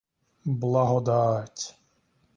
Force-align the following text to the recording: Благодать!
Благодать! 0.61 1.77